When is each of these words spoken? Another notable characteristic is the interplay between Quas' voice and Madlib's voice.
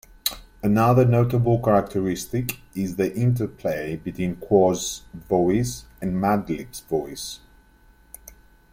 Another 0.63 1.05
notable 1.05 1.59
characteristic 1.59 2.59
is 2.73 2.95
the 2.95 3.13
interplay 3.15 3.97
between 3.97 4.37
Quas' 4.37 5.03
voice 5.13 5.85
and 6.01 6.15
Madlib's 6.15 6.79
voice. 6.79 7.39